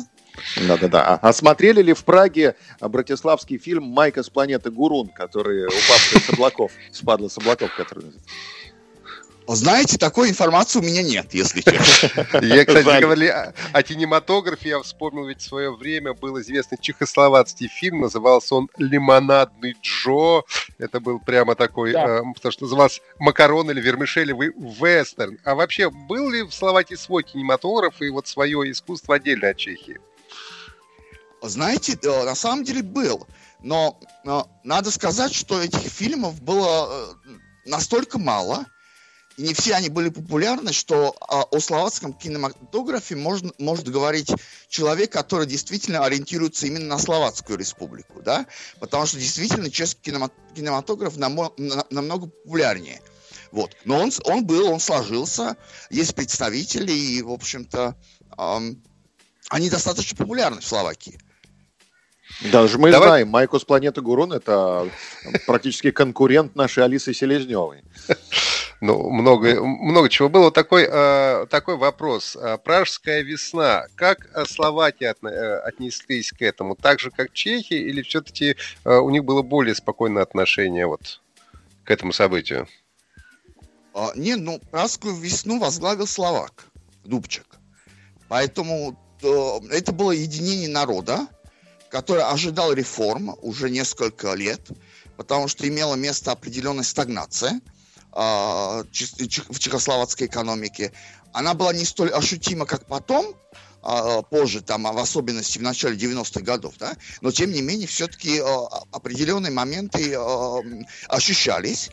[0.67, 1.19] Да-да-да.
[1.21, 6.71] А смотрели ли в Праге братиславский фильм «Майка с планеты Гурун», который упавший с облаков,
[6.91, 8.11] спадла с облаков, который...
[9.47, 12.25] Знаете, такой информации у меня нет, если честно.
[12.41, 18.01] Я, кстати, говорили о кинематографе, я вспомнил, ведь в свое время был известный чехословацкий фильм,
[18.01, 20.43] назывался он «Лимонадный Джо».
[20.79, 25.37] Это был прямо такой, э, то, что называлось «Макарон» или «Вермишелевый вестерн».
[25.43, 29.99] А вообще, был ли в Словакии свой кинематограф и вот свое искусство отдельно от Чехии?
[31.43, 33.27] Знаете, на самом деле был.
[33.61, 37.29] Но, но надо сказать, что этих фильмов было э,
[37.65, 38.65] настолько мало,
[39.37, 44.31] и не все они были популярны, что а, о словацком кинематографе можно, может говорить
[44.69, 48.45] человек, который действительно ориентируется именно на Словацкую республику, да,
[48.79, 50.13] потому что действительно чешский
[50.55, 53.01] кинематограф намо, на, намного популярнее.
[53.51, 53.75] Вот.
[53.85, 55.57] Но он, он был, он сложился,
[55.89, 57.95] есть представители, и, в общем-то,
[58.37, 58.83] эм,
[59.49, 61.19] они достаточно популярны в Словакии.
[62.51, 63.07] Даже мы Давай...
[63.07, 64.89] знаем, Майкус Планета Гурун– это
[65.45, 67.83] практически конкурент нашей Алисы Селезневой.
[68.81, 70.51] Ну, много, много чего было.
[70.51, 72.35] Такой, э, такой вопрос.
[72.35, 73.85] А, Пражская весна.
[73.95, 76.75] Как э, словаки от, э, отнеслись к этому?
[76.75, 77.73] Так же, как чехи?
[77.73, 81.21] Или все-таки э, у них было более спокойное отношение вот
[81.85, 82.67] к этому событию?
[83.93, 86.65] А, не, ну, Пражскую весну возглавил словак,
[87.05, 87.45] Дубчик.
[88.27, 91.27] Поэтому э, это было единение народа,
[91.89, 94.59] который ожидал реформ уже несколько лет,
[95.15, 97.61] потому что имела место определенная стагнация–
[98.15, 100.93] в чехословацкой экономике,
[101.33, 103.35] она была не столь ощутима, как потом,
[103.83, 108.39] а, позже, там, в особенности в начале 90-х годов, да, но тем не менее все-таки
[108.39, 110.17] а, определенные моменты
[111.07, 111.91] ощущались.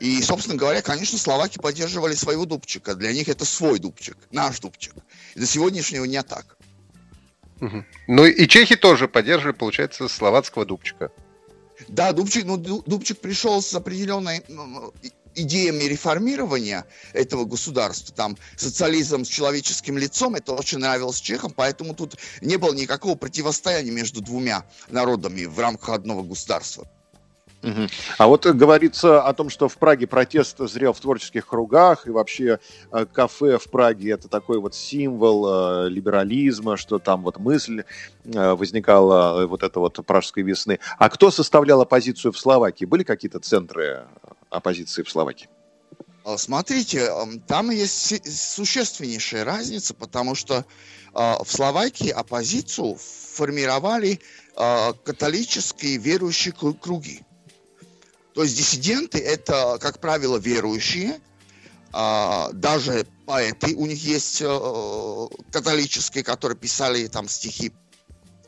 [0.00, 2.94] И, собственно говоря, конечно, словаки поддерживали своего Дубчика.
[2.94, 4.94] Для них это свой Дубчик, наш Дубчик.
[5.34, 6.56] И до сегодняшнего дня так.
[7.60, 7.84] Угу.
[8.06, 11.10] Ну и чехи тоже поддерживали, получается, словацкого Дубчика.
[11.88, 14.42] Да, Дубчик, ну, Дубчик пришел с определенной
[15.40, 22.16] идеями реформирования этого государства, там социализм с человеческим лицом, это очень нравилось чехам, поэтому тут
[22.40, 26.86] не было никакого противостояния между двумя народами в рамках одного государства.
[28.18, 32.60] А вот говорится о том, что в Праге протест зрел в творческих кругах, и вообще
[32.92, 37.82] э, кафе в Праге это такой вот символ э, либерализма, что там вот мысль
[38.24, 40.78] э, возникала вот это вот пражской весны.
[40.98, 42.84] А кто составлял оппозицию в Словакии?
[42.84, 44.06] Были какие-то центры
[44.50, 45.48] оппозиции в Словакии?
[46.24, 47.10] А, смотрите,
[47.46, 50.64] там есть существеннейшая разница, потому что
[51.14, 54.20] в Словакии оппозицию формировали
[54.54, 57.22] католические верующие круги.
[58.34, 61.18] То есть диссиденты это, как правило, верующие,
[61.92, 67.72] а, даже поэты, у них есть э, католические, которые писали там стихи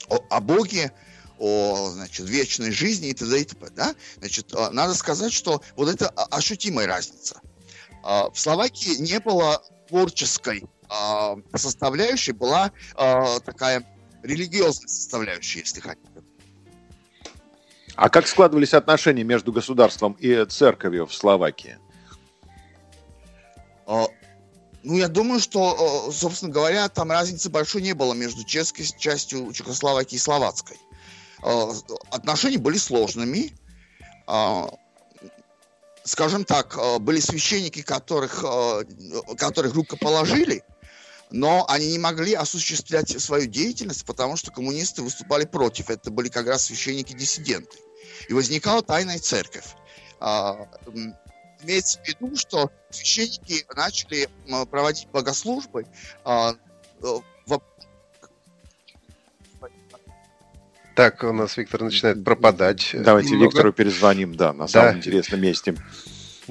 [0.08, 0.92] о Боге,
[1.40, 3.40] о значит, вечной жизни и т.д.
[3.40, 3.70] и т.п.
[3.74, 3.94] Да?
[4.18, 7.40] Значит, э, надо сказать, что вот это ощутимая разница.
[8.04, 13.84] А, в Словакии не было творческой а, составляющей, была такая
[14.22, 16.22] религиозная составляющая, если хотите.
[17.96, 21.78] А как складывались отношения между государством и церковью в Словакии?
[23.86, 24.06] А,
[24.82, 29.52] ну, я думаю, что, а, собственно говоря, там разницы большой не было между чешской частью
[29.52, 30.78] Чехословакии и словацкой.
[31.42, 31.72] А,
[32.10, 33.52] отношения были сложными.
[36.04, 38.44] Скажем так, были священники, которых,
[39.36, 40.64] которых рукоположили,
[41.30, 45.90] но они не могли осуществлять свою деятельность, потому что коммунисты выступали против.
[45.90, 47.76] Это были как раз священники-диссиденты.
[48.28, 49.74] И возникала тайная церковь.
[51.62, 54.28] Имеется в виду, что священники начали
[54.70, 55.86] проводить богослужбы
[56.24, 57.62] в
[61.00, 62.90] так, у нас Виктор начинает пропадать.
[62.92, 63.52] Давайте немного.
[63.52, 64.98] Виктору перезвоним, да, на самом да.
[64.98, 65.74] интересном месте.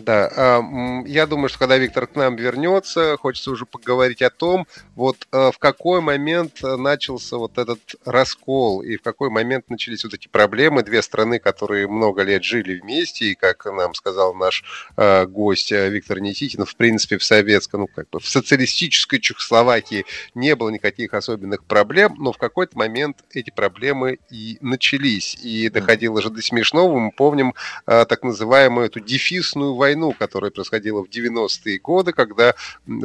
[0.03, 4.65] Да, а, я думаю, что когда Виктор к нам вернется, хочется уже поговорить о том,
[4.95, 10.13] вот а, в какой момент начался вот этот раскол и в какой момент начались вот
[10.13, 10.83] эти проблемы.
[10.83, 14.63] Две страны, которые много лет жили вместе, и, как нам сказал наш
[14.95, 20.55] а, гость Виктор Никитин, в принципе, в советском, ну, как бы в социалистической Чехословакии не
[20.55, 25.35] было никаких особенных проблем, но в какой-то момент эти проблемы и начались.
[25.41, 26.97] И доходило же до смешного.
[26.99, 27.53] Мы помним
[27.85, 32.53] так называемую эту дефисную войну войну, которая происходила в 90-е годы, когда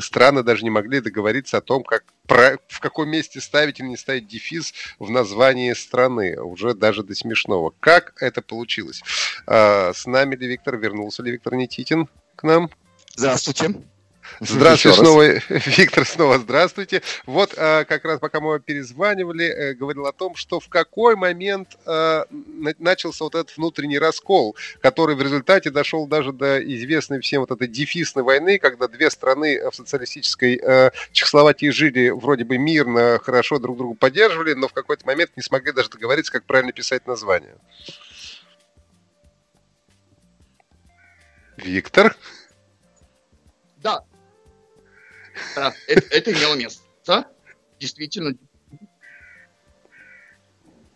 [0.00, 3.96] страны даже не могли договориться о том, как про, в каком месте ставить или не
[3.96, 7.72] ставить дефис в названии страны, уже даже до смешного.
[7.80, 9.02] Как это получилось?
[9.46, 10.76] А, с нами ли Виктор?
[10.76, 12.70] Вернулся ли Виктор Никитин к нам?
[13.16, 13.74] Здравствуйте.
[14.40, 17.02] Здравствуйте снова, Виктор, снова здравствуйте.
[17.26, 21.76] Вот а, как раз пока мы перезванивали, э, говорил о том, что в какой момент
[21.86, 22.26] а,
[22.78, 27.68] начался вот этот внутренний раскол, который в результате дошел даже до известной всем вот этой
[27.68, 30.60] дефисной войны, когда две страны в социалистической
[31.12, 35.72] Чехословакии жили вроде бы мирно, хорошо друг друга поддерживали, но в какой-то момент не смогли
[35.72, 37.54] даже договориться, как правильно писать название.
[41.56, 42.16] Виктор?
[45.56, 45.74] Да.
[45.88, 47.26] Это, это имело место.
[47.78, 48.34] Действительно.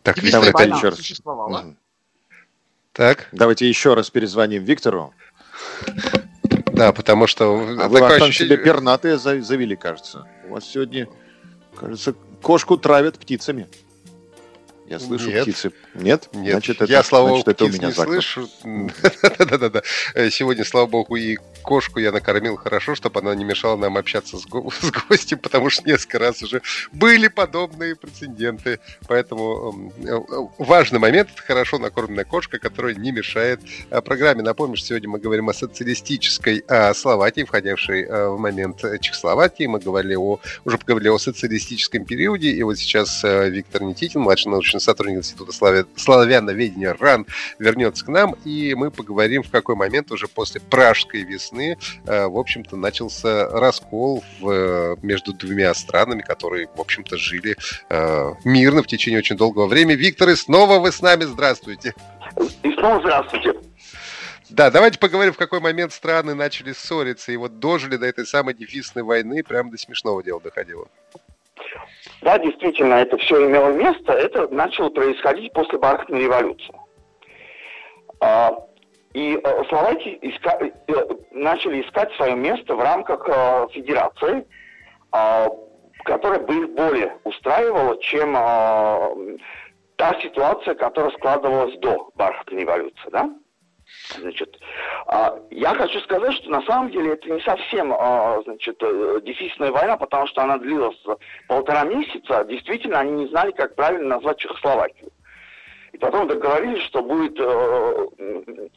[0.03, 0.97] Так, давайте еще раз.
[0.97, 1.77] Существовала.
[2.93, 3.29] Так.
[3.33, 5.13] Давайте еще раз перезвоним Виктору.
[6.73, 7.77] Да, потому что...
[7.81, 10.27] А вы там себе пернатые завели, кажется.
[10.45, 11.09] У вас сегодня,
[11.77, 13.69] кажется, кошку травят птицами.
[14.89, 15.43] Я слышу Нет.
[15.43, 15.73] птицы.
[15.95, 16.29] Нет?
[16.33, 16.53] Нет.
[16.53, 18.09] Значит, это, я, слава богу, птиц у меня не заклад.
[18.25, 18.49] слышу.
[19.39, 19.83] Да-да-да.
[20.31, 24.47] Сегодня, слава богу, и кошку я накормил хорошо, чтобы она не мешала нам общаться с,
[24.47, 28.81] го- с гостем, потому что несколько раз уже были подобные прецеденты.
[29.07, 30.19] Поэтому э,
[30.57, 34.43] важный момент– это хорошо накормленная кошка, которая не мешает э, программе.
[34.43, 39.67] Напомню, что сегодня мы говорим о социалистической э, Словакии, входившей э, в момент Чехословакии.
[39.67, 44.51] Мы говорили о, уже поговорили о социалистическом периоде, и вот сейчас э, Виктор Никитин, младший
[44.51, 45.87] научный сотрудник Института славя...
[45.97, 47.27] славяноведения РАН,
[47.59, 52.27] вернется к нам, и мы поговорим, в какой момент уже после Пражской весны весны, э,
[52.27, 57.57] в общем-то, начался раскол в, э, между двумя странами, которые, в общем-то, жили
[57.89, 59.97] э, мирно в течение очень долгого времени.
[59.97, 61.25] Виктор, и снова вы с нами.
[61.25, 61.95] Здравствуйте.
[62.63, 63.55] И снова здравствуйте.
[64.51, 68.55] Да, давайте поговорим, в какой момент страны начали ссориться и вот дожили до этой самой
[68.55, 70.89] дефисной войны, прямо до смешного дела доходило.
[72.23, 74.13] Да, действительно, это все имело место.
[74.13, 76.75] Это начало происходить после бархатной революции.
[78.21, 78.53] А,
[79.15, 80.59] и э, словаки иска...
[80.61, 80.95] Э,
[81.31, 84.47] начали искать свое место в рамках э, федерации,
[85.13, 85.49] э,
[86.05, 89.39] которая бы их более устраивала, чем э,
[89.97, 93.09] та ситуация, которая складывалась до бархатной революции.
[93.13, 93.31] Да?
[94.17, 94.59] Значит,
[95.07, 99.71] э, я хочу сказать, что на самом деле это не совсем э, значит, э, дефисная
[99.71, 100.99] война, потому что она длилась
[101.47, 102.45] полтора месяца.
[102.45, 105.11] Действительно, они не знали, как правильно назвать Чехословакию.
[105.93, 108.07] И потом договорились, что будет э,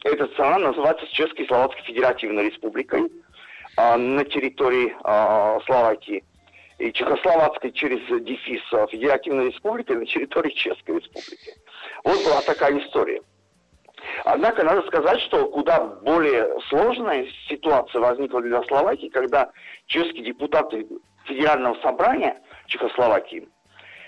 [0.04, 3.10] эта страна называться Чешской Словацкой Федеративной Республикой
[3.76, 4.94] э, на территории
[5.66, 6.24] Словакии.
[6.78, 11.54] И Чехословацкой через дефис э, Федеративной Республики на территории Чешской Республики.
[12.02, 13.22] Вот была такая история.
[14.24, 19.50] Однако надо сказать, что куда более сложная ситуация возникла для Словакии, когда
[19.86, 20.86] чешские депутаты
[21.24, 23.48] Федерального собрания Чехословакии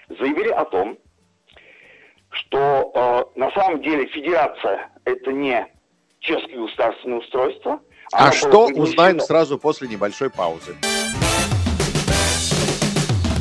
[0.09, 0.99] заявили о том,
[2.31, 2.93] что
[3.35, 5.67] э, на самом деле федерация это не
[6.21, 7.81] чешское государственное устройство.
[8.13, 10.77] А что узнаем сразу после небольшой паузы.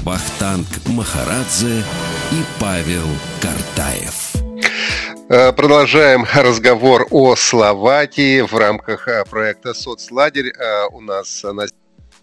[0.06, 1.80] Бахтанг Махарадзе
[2.32, 3.08] и Павел
[3.42, 4.33] Картаев.
[5.30, 10.50] Э, продолжаем разговор о Словакии в рамках э, проекта «Соцлагерь».
[10.50, 11.66] Э, у нас на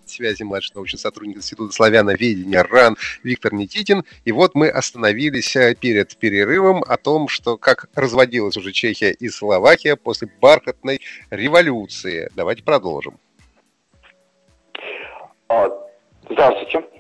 [0.05, 4.05] связи младший научный сотрудник Института славяноведения РАН Виктор Никитин.
[4.27, 9.97] И вот мы остановились перед перерывом о том, что как разводилась уже Чехия и Словакия
[9.97, 12.29] после бархатной революции.
[12.37, 13.19] Давайте продолжим.
[15.49, 15.69] А,
[16.29, 17.00] здравствуйте.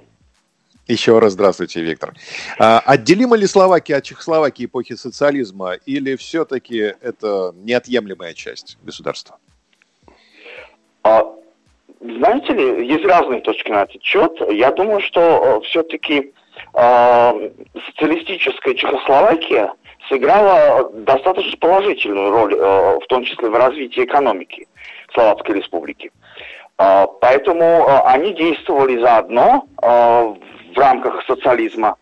[0.90, 2.14] Еще раз здравствуйте, Виктор.
[2.58, 9.36] А, отделима ли Словакия от Чехословакии эпохи социализма или все-таки это неотъемлемая часть государства?
[11.04, 11.22] А,
[12.00, 14.32] знаете ли, есть разные точки на этот счет.
[14.50, 16.32] Я думаю, что все-таки
[16.74, 17.50] э,
[17.86, 19.72] социалистическая Чехословакия
[20.08, 24.66] сыграла достаточно положительную роль, э, в том числе в развитии экономики
[25.14, 26.10] Словацкой Республики.
[26.78, 30.34] Э, поэтому э, они действовали заодно э,
[30.74, 31.96] в рамках социализма.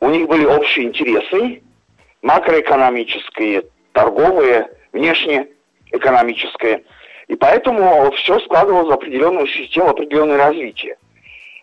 [0.00, 1.62] У них были общие интересы,
[2.22, 6.84] макроэкономические, торговые, внешнеэкономические–
[7.32, 10.96] и поэтому все складывалось в определенную систему, определенное развитие.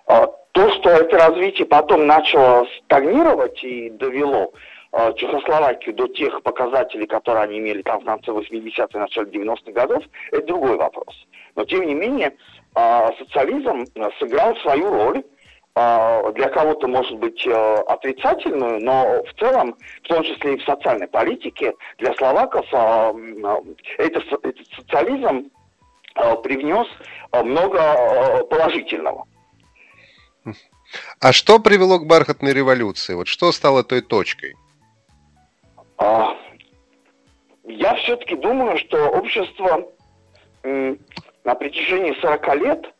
[0.07, 4.51] А, то, что это развитие потом начало стагнировать и довело
[4.91, 10.03] а, Чехословакию до тех показателей, которые они имели там в конце 80-х, начале 90-х годов,
[10.31, 11.27] это другой вопрос.
[11.55, 12.35] Но тем не менее,
[12.73, 13.85] а, социализм
[14.17, 15.23] сыграл свою роль,
[15.75, 21.73] для кого-то может быть отрицательную, но в целом, в том числе и в социальной политике,
[21.99, 22.65] для словаков
[23.97, 25.49] этот, этот социализм
[26.19, 26.87] Э, привнес
[27.31, 29.25] э, много э, положительного.
[31.21, 33.13] А что привело к бархатной революции?
[33.13, 34.55] Вот что стало той точкой?
[35.97, 36.35] А,
[37.63, 39.87] я все-таки думаю, что общество
[40.63, 42.93] на протяжении 40 лет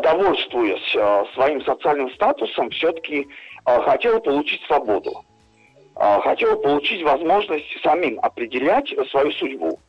[0.00, 0.92] довольствуясь
[1.34, 3.26] своим социальным статусом, все-таки
[3.64, 5.24] хотела получить свободу,
[5.94, 9.80] хотела получить возможность самим определять свою судьбу.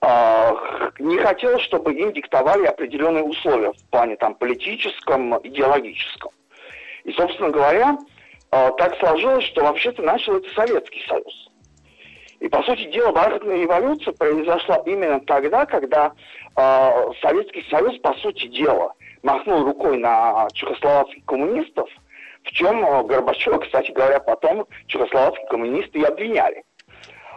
[0.00, 6.32] Не хотела, чтобы им диктовали определенные условия в плане там, политическом, идеологическом.
[7.04, 7.98] И, собственно говоря,
[8.50, 11.50] так сложилось, что вообще-то начал это Советский Союз.
[12.40, 16.12] И, по сути дела, бархатная революция произошла именно тогда, когда
[16.54, 18.92] Советский Союз, по сути дела,
[19.22, 21.88] махнул рукой на чехословацких коммунистов,
[22.44, 26.64] в чем э, Горбачева, кстати говоря, потом чехословацкие коммунисты и обвиняли.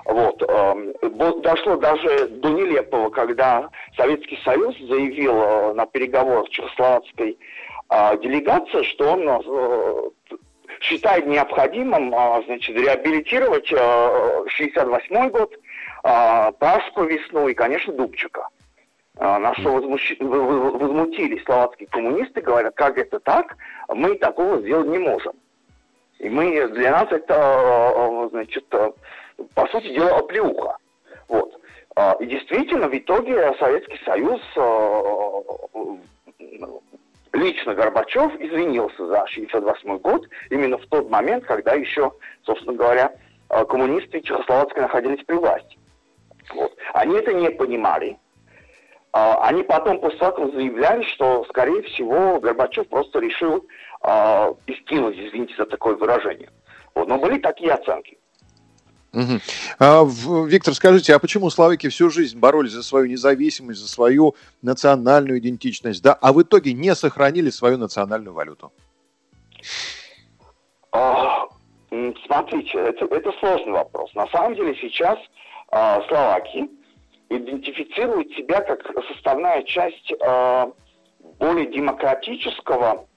[0.05, 0.41] Вот.
[0.47, 0.93] Э,
[1.41, 7.37] дошло даже до нелепого, когда Советский Союз заявил э, на переговорах чехословацкой
[7.89, 10.35] э, делегации, что он э,
[10.81, 15.53] считает необходимым а, значит, реабилитировать 68 а, год,
[16.03, 18.49] а, Пасху весну и, конечно, Дубчика.
[19.17, 23.55] На что возмутились словацкие коммунисты, говорят, как это так,
[23.87, 25.33] мы такого сделать не можем.
[26.19, 30.77] И мы, для нас это, значит, по сути дела, оплеуха.
[31.29, 31.59] Вот.
[32.19, 34.41] И действительно, в итоге Советский Союз
[37.31, 42.11] лично Горбачев извинился за 1968 год, именно в тот момент, когда еще,
[42.43, 43.13] собственно говоря,
[43.69, 45.77] коммунисты Чехословацкой находились при власти.
[46.53, 46.75] Вот.
[46.93, 48.17] Они это не понимали.
[49.17, 53.65] А, они потом после этого заявляли, что, скорее всего, Горбачев просто решил
[54.03, 56.49] э, искинуть, извините за такое выражение.
[56.93, 57.07] Вот.
[57.07, 58.17] Но были такие оценки.
[59.13, 59.39] Угу.
[59.79, 60.03] А,
[60.47, 66.03] Виктор, скажите, а почему словаки всю жизнь боролись за свою независимость, за свою национальную идентичность,
[66.03, 68.73] да, а в итоге не сохранили свою национальную валюту?
[70.91, 71.47] А,
[72.25, 74.13] смотрите, это, это сложный вопрос.
[74.13, 75.17] На самом деле сейчас
[75.71, 76.69] а, словаки
[77.29, 80.71] идентифицируют себя как составная часть а,
[81.39, 83.07] более демократического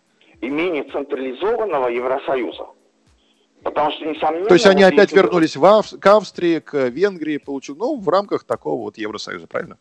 [0.40, 2.66] и менее централизованного Евросоюза.
[3.62, 4.46] Потому что, несомненно...
[4.46, 5.90] То есть они опять вернулись в Ав...
[5.98, 9.78] к Австрии, к Венгрии, получил, ну, в рамках такого вот Евросоюза, правильно?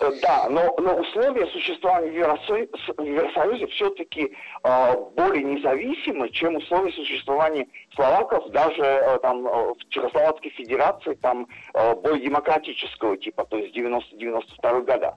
[0.00, 4.32] Э, да, но, но условия существования в Евросоюзе, все-таки
[4.62, 11.48] э, более независимы, чем условия существования словаков даже э, там, э, в Чехословацкой Федерации там,
[11.74, 15.16] э, более демократического типа, то есть 90-92 года.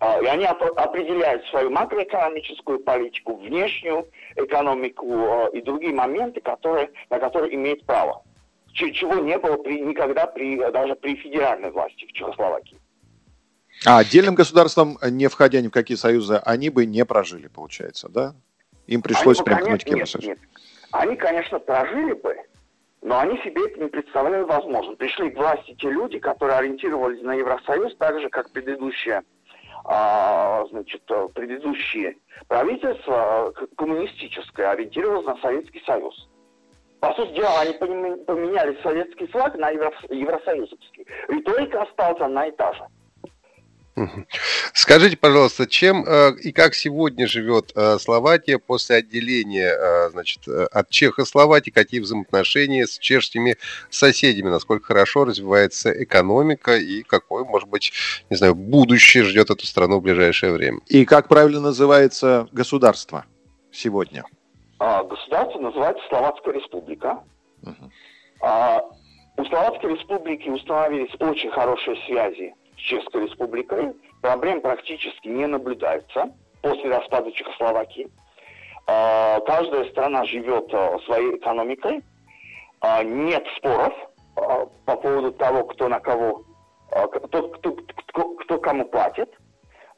[0.00, 7.18] А, и они определяют свою макроэкономическую политику, внешнюю экономику а, и другие моменты, которые, на
[7.18, 8.22] которые имеют право.
[8.72, 12.76] Чего не было при, никогда при, даже при федеральной власти в Чехословакии.
[13.86, 18.34] А отдельным государством, не входя ни в какие союзы, они бы не прожили, получается, да?
[18.86, 20.28] Им пришлось они, примкнуть к Евросоюзу.
[20.28, 20.48] Нет, нет.
[20.92, 22.36] Они, конечно, прожили бы,
[23.02, 24.96] но они себе это не представляли возможным.
[24.96, 29.22] Пришли к власти те люди, которые ориентировались на Евросоюз так же, как предыдущая
[29.84, 31.02] а, значит,
[31.34, 32.16] предыдущие
[32.48, 36.28] правительства коммунистическое ориентировалось на Советский Союз.
[37.00, 41.06] По сути дела, они поменяли советский флаг на евросоюзовский.
[41.28, 42.86] Риторика осталась одна и та же.
[44.72, 50.90] Скажите, пожалуйста, чем э, и как сегодня живет э, Словакия после отделения э, значит, от
[50.90, 53.56] Чехословакии, какие взаимоотношения с чешскими
[53.90, 57.92] соседями, насколько хорошо развивается экономика и какое, может быть,
[58.30, 60.80] не знаю, будущее ждет эту страну в ближайшее время?
[60.88, 63.24] И как правильно называется государство
[63.70, 64.24] сегодня?
[64.80, 67.22] А, государство называется Словацкая Республика.
[67.62, 67.90] Угу.
[68.42, 68.82] А,
[69.36, 72.54] у Словацкой Республики установились очень хорошие связи
[72.84, 76.30] Чешской Республикой проблем практически не наблюдается
[76.62, 78.10] после распада Чехословакии.
[78.86, 82.02] А, каждая страна живет а, своей экономикой.
[82.80, 83.94] А, нет споров
[84.34, 86.44] по поводу того, кто на кого,
[86.90, 89.30] кто, кто, кто, кто кому платит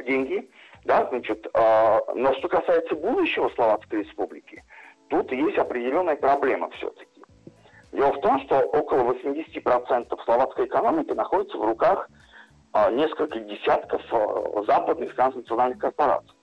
[0.05, 0.49] деньги.
[0.85, 4.63] Да, значит, но что касается будущего Словацкой Республики,
[5.09, 7.25] тут есть определенная проблема все-таки.
[7.93, 12.09] Дело в том, что около 80% словацкой экономики находится в руках
[12.77, 16.37] а, несколько десятков а, западных транснациональных корпораций.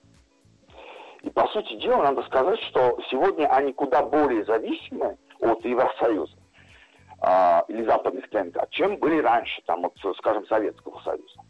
[1.22, 6.36] И по сути дела надо сказать, что сегодня они куда более зависимы от Евросоюза
[7.20, 11.40] а, или западных ТНК, чем были раньше, там, от, скажем, Советского Союза.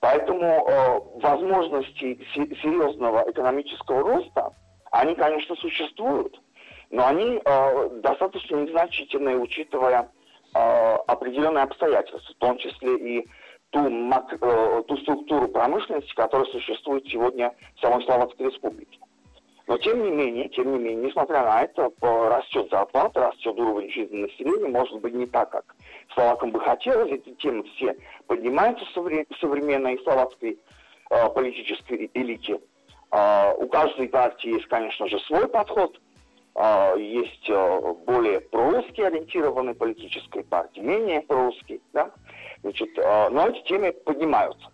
[0.00, 4.52] Поэтому э, возможности серьезного экономического роста,
[4.90, 6.38] они, конечно, существуют,
[6.90, 10.12] но они э, достаточно незначительные, учитывая
[10.54, 10.58] э,
[11.06, 13.28] определенные обстоятельства, в том числе и
[13.76, 18.98] ту, э, ту структуру промышленности, которая существует сегодня в самой Словацкой Республике.
[19.66, 24.22] Но тем не менее, тем не менее, несмотря на это, растет зарплата, растет уровень жизни
[24.22, 25.74] населения, может быть не так, как
[26.14, 27.10] словакам бы хотелось.
[27.10, 27.96] Эти темы все
[28.28, 30.58] поднимаются в современной словацкой
[31.10, 32.60] э, политической элите.
[33.58, 35.98] У каждой партии есть, конечно же, свой подход.
[36.98, 37.48] Есть
[38.04, 41.80] более прорусские ориентированные политические партии, менее прорусские.
[41.92, 42.10] Да?
[42.66, 44.66] Значит, но эти темы поднимаются.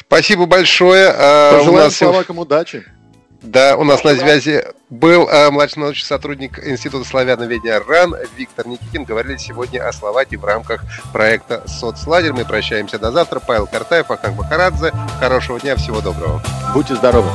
[0.00, 1.12] Спасибо большое.
[1.12, 1.96] Пожелаем у нас...
[1.96, 2.84] словакам удачи.
[3.40, 9.04] Да, у нас на связи был э, младший научный сотрудник Института славяноведения РАН Виктор Никитин.
[9.04, 12.32] Говорили сегодня о Словакии в рамках проекта «Соцлагерь».
[12.32, 13.40] Мы прощаемся до завтра.
[13.40, 14.92] Павел Картаев, Ахтанг Махарадзе.
[15.18, 16.40] Хорошего дня, всего доброго.
[16.72, 17.30] Будьте здоровы.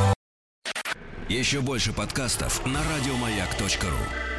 [1.27, 4.36] Еще больше подкастов на радиомаяк.ру